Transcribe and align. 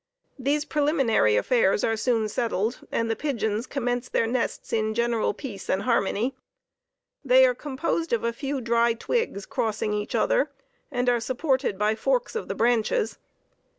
These 0.39 0.65
preliminary 0.65 1.35
affairs 1.35 1.83
are 1.83 1.95
soon 1.95 2.27
settled, 2.27 2.79
and 2.91 3.07
the 3.07 3.15
pigeons 3.15 3.67
commence 3.67 4.09
their 4.09 4.25
nests 4.25 4.73
in 4.73 4.95
general 4.95 5.31
peace 5.31 5.69
and 5.69 5.83
harmony. 5.83 6.33
They 7.23 7.45
are 7.45 7.53
composed 7.53 8.11
of 8.11 8.23
a 8.23 8.33
few 8.33 8.61
dry 8.61 8.95
twigs, 8.95 9.45
crossing 9.45 9.93
each 9.93 10.15
other, 10.15 10.49
and 10.89 11.07
are 11.07 11.19
supported 11.19 11.77
by 11.77 11.93
forks 11.93 12.35
of 12.35 12.47
the 12.47 12.55
branches. 12.55 13.19